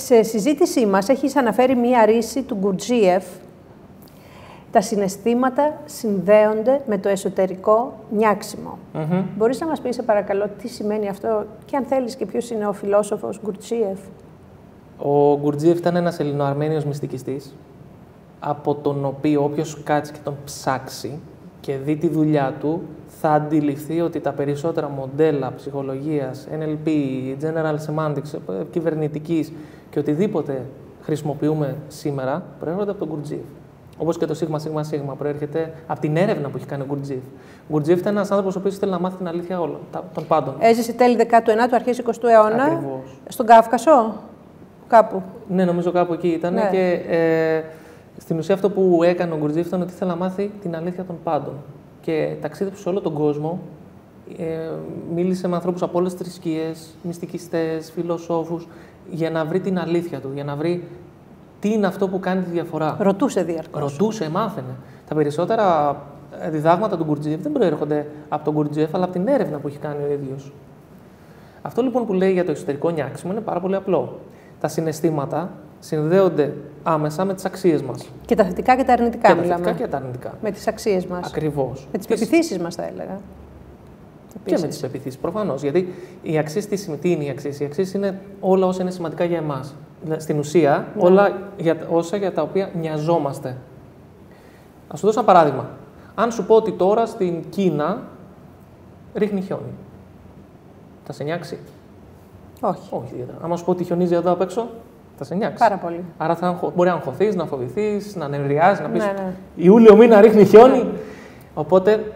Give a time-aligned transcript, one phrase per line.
[0.00, 3.24] σε συζήτησή μας έχεις αναφέρει μία ρίση του Γκουρτζίεφ
[4.70, 8.78] τα συναισθήματα συνδέονται με το εσωτερικό νιάξιμο.
[8.94, 9.24] Mm-hmm.
[9.36, 12.66] Μπορείς να μας πεις, σε παρακαλώ, τι σημαίνει αυτό και αν θέλεις και ποιος είναι
[12.66, 13.98] ο φιλόσοφος Γκουρτσίεφ.
[14.98, 17.54] Ο Γκουρτζίεφ ήταν ένας ελληνοαρμένιος μυστικιστής,
[18.40, 21.20] από τον οποίο όποιος κάτσει και τον ψάξει
[21.60, 22.82] και δει τη δουλειά του,
[23.20, 26.88] θα αντιληφθεί ότι τα περισσότερα μοντέλα ψυχολογίας, NLP,
[27.40, 28.38] General Semantics,
[28.70, 29.52] κυβερνητικής
[29.90, 30.64] και οτιδήποτε
[31.02, 33.40] χρησιμοποιούμε σήμερα, προέρχονται από τον Γκουρτζίεφ.
[33.98, 37.22] Όπως και το σίγμα σίγμα σίγμα προέρχεται από την έρευνα που έχει κάνει ο Γκουρτζίφ.
[37.68, 39.78] Ο Γκουρτζίφ ήταν ένας άνθρωπος ο οποίος ήθελε να μάθει την αλήθεια όλων,
[40.14, 40.54] των πάντων.
[40.58, 42.64] Έζησε τέλη 19ου, αρχές 20ου αιώνα.
[42.64, 43.20] Ακριβώς.
[43.28, 44.14] Στον Κάφκασο,
[44.88, 45.22] κάπου.
[45.48, 46.54] Ναι, νομίζω κάπου εκεί ήταν.
[46.54, 46.68] Ναι.
[46.70, 47.62] Και ε,
[48.16, 51.16] στην ουσία αυτό που έκανε ο Γκουρτζίφ ήταν ότι ήθελε να μάθει την αλήθεια των
[51.22, 51.54] πάντων.
[52.00, 53.60] Και ταξίδεψε σε όλο τον κόσμο.
[54.38, 54.44] Ε,
[55.14, 58.66] μίλησε με ανθρώπους από όλες τις θρησκείες, μυστικιστές, φιλοσόφους,
[59.10, 60.84] για να βρει την αλήθεια του, για να βρει
[61.60, 62.96] τι είναι αυτό που κάνει τη διαφορά.
[62.98, 63.80] Ρωτούσε διαρκώς.
[63.80, 64.74] Ρωτούσε, μάθαινε.
[65.08, 65.96] Τα περισσότερα
[66.40, 69.78] ε, διδάγματα του Γκουρτζίεφ δεν προέρχονται από τον Γκουρτζίεφ, αλλά από την έρευνα που έχει
[69.78, 70.52] κάνει ο ίδιος.
[71.62, 74.18] Αυτό λοιπόν που λέει για το εσωτερικό νιάξιμο είναι πάρα πολύ απλό.
[74.60, 78.10] Τα συναισθήματα συνδέονται άμεσα με τις αξίες μας.
[78.26, 79.64] Και τα θετικά και τα αρνητικά Και τα μιλάμε.
[79.64, 80.34] θετικά και τα αρνητικά.
[80.42, 81.26] Με τις αξίες μας.
[81.26, 81.88] Ακριβώς.
[81.92, 83.20] Με τις πεπιθήσεις μας, θα έλεγα.
[84.44, 84.80] Και με Επίσης.
[84.80, 85.62] τι πεπιθήσεις, προφανώς.
[85.62, 88.90] Γιατί οι αξίες τι, σημαίνει- τι είναι οι αξίες; Οι αξίες είναι όλα όσα είναι
[88.90, 89.74] σημαντικά για εμάς.
[90.16, 91.02] Στην ουσία, Ναι.
[91.04, 93.48] όλα για, όσα για τα οποία νοιαζόμαστε.
[94.88, 95.68] Α σου δώσω ένα παράδειγμα.
[96.14, 98.02] Αν σου πω ότι τώρα στην Κίνα
[99.14, 99.72] ρίχνει χιόνι,
[101.04, 101.58] θα σε νιάξει;
[102.60, 102.80] Όχι.
[102.90, 103.38] Όχι ιδιαίτερα.
[103.42, 104.68] Αν σου πω ότι χιονίζει εδώ απ' έξω,
[105.18, 105.58] θα σε νιάξει.
[105.58, 106.04] Πάρα πολύ.
[106.18, 109.32] Άρα θα αγχω- μπορεί να αγχωθείς, να φοβηθείς, να νευριάζεις, να πεις Ναι, ναι.
[109.56, 110.84] Ιούλιο μήνα ρίχνει χιόνι.
[111.54, 112.12] Οπότε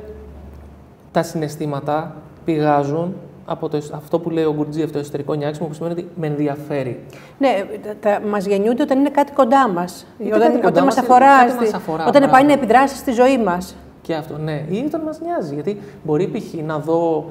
[1.15, 3.15] τα συναισθήματα πηγάζουν
[3.47, 7.01] από το, αυτό που λέει ο Γκουρτζίεφ, το εσωτερικό νιάξιμο, που σημαίνει ότι με ενδιαφέρει.
[7.39, 7.65] Ναι,
[8.01, 10.07] τα, μας γεννιούνται όταν είναι κάτι κοντά μας.
[10.19, 11.37] Είτε Όταν, κάτι κοντά όταν μας, μας είτε αφορά.
[11.39, 12.33] κάτι στη- μας αφορά, όταν μπράβο.
[12.33, 13.77] πάει να επιδράσεις στη ζωή μας.
[14.03, 14.65] Και αυτό, ναι.
[14.69, 15.55] Ή όταν μας νοιάζει.
[15.55, 16.55] Γιατί μπορεί π.χ.
[16.67, 17.31] να δω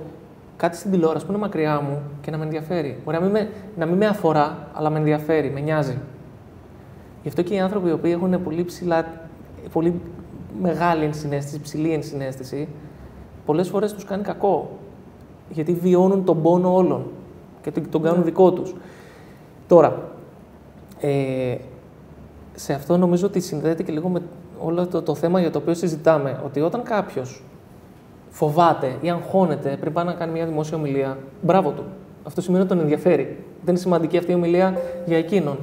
[0.57, 2.99] κάτι στην τηλεόραση που είναι μακριά μου και να με ενδιαφέρει.
[3.05, 5.97] Μπορεί να μην με, να μην με αφορά, αλλά με ενδιαφέρει, με νοιάζει.
[7.21, 9.05] Γι' αυτό και οι άνθρωποι οι οποίοι έχουν πολύ ψηλά,
[9.73, 10.01] πολύ
[10.61, 12.67] μεγάλη ενσυναίσθηση, ψηλή ενσυναίσθηση,
[13.45, 14.69] πολλές φορές τους κάνει κακό.
[15.49, 17.03] Γιατί βιώνουν τον πόνο όλων
[17.61, 18.75] και τον- τον κάνουν δικό τους.
[19.67, 20.01] Τώρα,
[20.99, 21.55] ε,
[22.55, 24.21] σε αυτό νομίζω ότι συνδέεται και λίγο με
[24.63, 26.41] όλο το, το θέμα για το οποίο συζητάμε.
[26.45, 27.43] Ότι όταν κάποιος
[28.29, 31.83] φοβάται ή αγχώνεται πριν πάει να κάνει μια δημόσια ομιλία, μπράβο του.
[32.27, 33.23] Αυτό σημαίνει ότι τον ενδιαφέρει.
[33.63, 35.57] Δεν είναι σημαντική αυτή η ομιλία για εκείνον.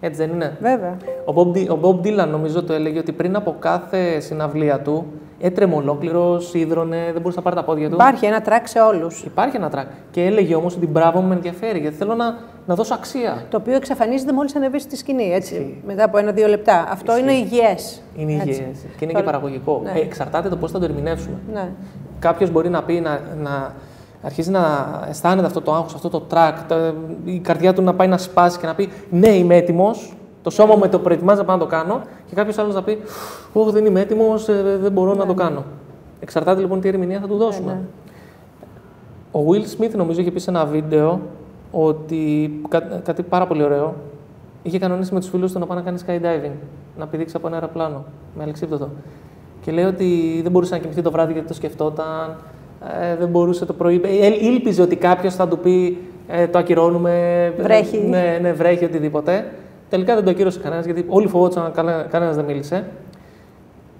[0.00, 0.96] Έτσι δεν είναι; Βέβαια.
[1.24, 5.06] Ο Bob, Di- ο Bob Dylan νομίζω το έλεγε ότι πριν από κάθε συναυλία του
[5.40, 7.94] έτρεμε ολόκληρος, ίδρωνε, δεν μπορούσε να πάρει τα πόδια του.
[7.94, 9.22] Υπάρχει ένα τρακ σε όλους.
[9.22, 9.86] Υπάρχει ένα track.
[10.10, 13.42] Και έλεγε όμως ότι μπράβο μου με ενδιαφέρει, γιατί θέλω να, να δώσω αξία.
[13.50, 15.82] Το οποίο εξαφανίζεται μόλις ανεβεί στη σκηνή, έτσι.
[15.86, 16.86] Μετά από ένα-δύο λεπτά.
[16.90, 17.22] Αυτό Ισχύει.
[17.24, 18.02] είναι υγιές.
[18.16, 19.80] Είναι υγιές και είναι Τώρα- και παραγωγικό.
[19.84, 19.90] Ναι.
[19.90, 21.36] Ε, εξαρτάται το πώς θα το ερμηνεύσουμε.
[21.52, 21.68] Ναι.
[22.18, 23.74] Κάποιος μπορεί να πει να, να
[24.22, 24.60] αρχίζει να
[25.08, 28.58] αισθάνεται αυτό το άγχος, αυτό το track, το- η καρδιά του να πάει να σπάσει
[28.58, 30.16] και να πει Ναι, είμαι έτοιμος.
[30.42, 32.00] Το σώμα μου με το προετοιμάζει να πάω να το κάνω.
[32.28, 32.98] Και κάποιος άλλος να πει
[33.52, 34.44] Όχι, δεν είμαι έτοιμος,
[34.80, 35.64] δεν μπορώ να το κάνω.
[36.20, 37.72] Εξαρτάται λοιπόν τι ερμηνεία θα του δώσουμε.
[37.72, 37.80] ναι.
[39.32, 41.20] Ο Will Smith νομίζω είχε πει σε ένα βίντεο
[41.72, 43.94] ότι κά, κάτι πάρα πολύ ωραίο.
[44.62, 46.52] Είχε κανονίσει με τους φίλους του να πάει να κάνει skydiving,
[46.98, 48.04] να πηδήξει από ένα αεροπλάνο
[48.36, 48.88] με αλεξίπτωτο.
[49.60, 52.36] Και λέει ότι δεν μπορούσε να κοιμηθεί το βράδυ γιατί το σκεφτόταν,
[53.02, 54.00] ε, δεν μπορούσε το πρωί.
[54.04, 57.44] Ε, ήλπιζε ότι κάποιος θα του πει ε, το ακυρώνουμε.
[57.58, 57.98] ε, Βρέχει.
[57.98, 59.52] ναι, ναι, βρέχει, οτιδήποτε.
[59.88, 61.72] Τελικά δεν το ακύρωσε κανένας γιατί όλοι φοβόντουσαν,
[62.10, 62.84] κανένας δεν μίλησε.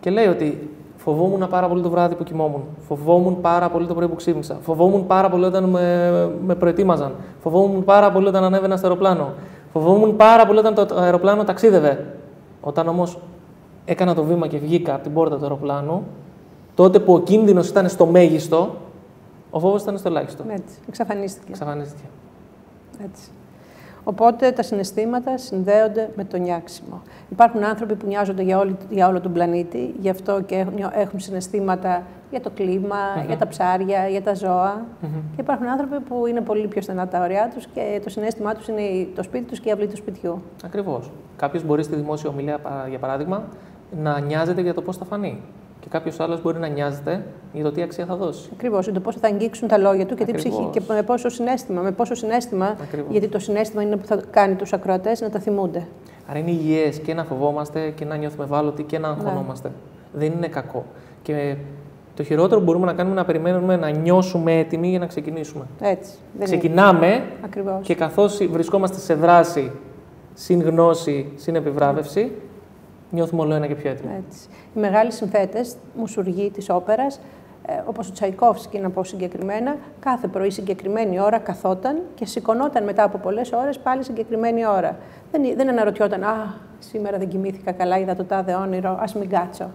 [0.00, 2.62] Και λέει ότι φοβόμουν πάρα πολύ το βράδυ που κοιμόμουν.
[2.88, 4.56] Φοβόμουν πάρα πολύ το πρωί που ξύπνησα.
[4.60, 7.12] Φοβόμουν πάρα πολύ όταν με, με προετοίμαζαν.
[7.42, 9.32] Φοβόμουν πάρα πολύ όταν ανέβαινα στο αεροπλάνο.
[9.72, 12.06] Φοβόμουν πάρα πολύ όταν το αεροπλάνο ταξίδευε.
[12.60, 13.18] Όταν όμως
[13.84, 16.02] έκανα το βήμα και βγήκα από την πόρτα του αεροπλάνου,
[16.78, 18.76] τότε που ο κίνδυνος ήταν στο μέγιστο,
[19.50, 20.44] ο φόβος ήταν στο ελάχιστο.
[20.48, 20.78] Έτσι.
[20.88, 21.46] Εξαφανίστηκε.
[21.50, 22.02] Εξαφανίστηκε.
[23.04, 23.30] Έτσι.
[24.04, 27.02] Οπότε τα συναισθήματα συνδέονται με το νιάξιμο.
[27.30, 31.20] Υπάρχουν άνθρωποι που νοιάζονται για, όλη, για όλο τον πλανήτη, γι' αυτό και έχουν, έχουν
[31.20, 32.96] συναισθήματα για το κλιμα
[33.26, 34.84] για τα ψάρια, για τα ζώα.
[35.00, 38.68] Και υπάρχουν άνθρωποι που είναι πολύ πιο στενά τα ωριά τους και το συναίσθημά τους
[38.68, 38.80] είναι
[39.14, 40.42] το σπίτι τους και η αυλή του σπιτιού.
[40.64, 41.10] Ακριβώς.
[41.36, 43.42] Κάποιος μπορεί στη δημόσια ομιλία, πα- για παράδειγμα,
[44.02, 45.40] να νοιάζεται για το πώς θα φανεί.
[45.88, 48.48] Και κάποιος άλλος μπορεί να νοιάζεται για το τι αξία θα δώσει.
[48.52, 50.56] Ακριβώς, το πώς θα αγγίξουν τα λόγια του και, τι Ακριβώς.
[50.58, 51.80] ψυχή, και με πόσο συνέστημα.
[51.82, 53.10] Με πόσο συνέστημα, Ακριβώς.
[53.10, 55.86] γιατί το συνέστημα είναι που θα κάνει τους ακροατές να τα θυμούνται.
[56.26, 59.70] Άρα είναι υγιές και να φοβόμαστε και να νιώθουμε ευάλωτοι και να αγχωνόμαστε.
[60.12, 60.84] Δεν είναι κακό.
[61.22, 61.56] Και
[62.16, 65.64] το χειρότερο που μπορούμε να κάνουμε είναι να περιμένουμε να νιώσουμε έτοιμοι για να ξεκινήσουμε.
[65.80, 66.12] Έτσι.
[66.38, 67.86] Δεν Ξεκινάμε Ακριβώς.
[67.86, 69.70] και καθώς βρισκόμαστε σε δράση
[70.34, 72.32] συν γνώση, συν επιβράβευση,
[73.10, 74.22] νιώθουμε όλο ένα και πιο έτοιμο.
[74.26, 74.48] Έτσι.
[74.74, 77.20] Οι μεγάλοι συνθέτες, μουσουργοί της όπερας,
[77.66, 83.02] ε, όπως ο Τσαϊκόφσκι, να πω συγκεκριμένα, κάθε πρωί συγκεκριμένη ώρα καθόταν και σηκωνόταν μετά
[83.02, 84.96] από πολλές ώρες πάλι συγκεκριμένη ώρα.
[85.32, 89.70] Δεν, δεν αναρωτιόταν, Α, σήμερα δεν κοιμήθηκα καλά, είδα το τάδε όνειρο, ας μην κάτσω.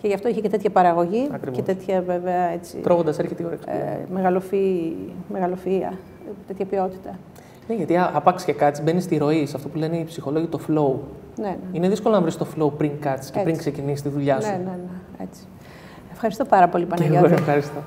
[0.00, 1.56] Και γι' αυτό είχε και τέτοια παραγωγή Ακριβώς.
[1.56, 2.76] και τέτοια βέβαια έτσι.
[2.76, 3.68] Τρώγοντας έρχεται η όρεξη.
[3.70, 4.92] Ε, μεγαλοφυ...
[5.34, 5.92] μεγαλοφυΐα,
[6.46, 7.18] τέτοια ποιότητα.
[7.68, 10.46] Ναι, γιατί α- άπαξ και κάτσεις, μπαίνει στη ροή, σε αυτό που λένε οι ψυχολόγοι
[10.46, 10.98] το flow.
[11.40, 11.56] Ναι, ναι.
[11.72, 13.60] Είναι δύσκολο να βρεις το flow πριν κάτσεις και πριν Έτσι.
[13.60, 14.50] ξεκινήσεις τη δουλειά σου.
[14.50, 15.42] Ναι, ναι, ναι, έτσι.
[16.12, 17.34] Ευχαριστώ πάρα πολύ, Και εγώ Παναγιώτη.
[17.34, 17.78] ευχαριστώ.